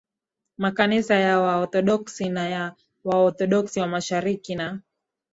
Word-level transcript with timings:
Makanisa 0.57 1.15
ya 1.15 1.39
Waorthodoksi 1.39 2.29
na 2.29 2.49
ya 2.49 2.75
Waorthodoksi 3.03 3.79
wa 3.79 3.87
Mashariki 3.87 4.55
na 4.55 4.81